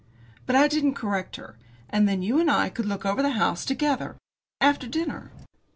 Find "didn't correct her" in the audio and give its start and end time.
0.67-1.59